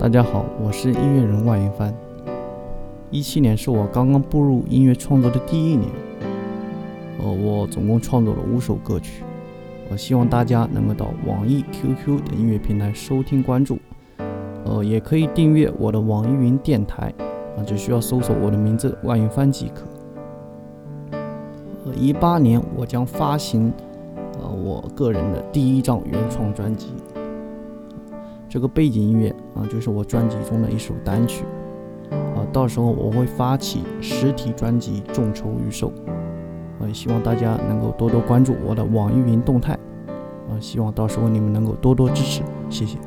[0.00, 1.92] 大家好，我是音乐人万云帆。
[3.10, 5.90] 一七年是我刚刚步入音乐创作的第一年，
[7.18, 9.24] 呃，我总共创作了五首歌曲。
[9.90, 13.76] 我希望大家能够到网易、QQ 等音乐平台收听关注，
[14.64, 17.12] 呃，也可以订阅我的网易云电台，
[17.56, 19.82] 啊，只需要搜索我的名字万云帆即可。
[21.86, 23.72] 呃，一八年我将发行，
[24.40, 26.92] 呃，我个人的第一张原创专辑。
[28.48, 31.44] 这个背景音乐啊，就是我专辑中的一首单曲
[32.10, 32.46] 啊。
[32.52, 35.92] 到时候我会发起实体专辑众筹预售，
[36.80, 39.74] 啊，希望大家能够多多关注我的网易云动态，
[40.48, 42.98] 啊，希望到时候你们能够多多支持，谢谢。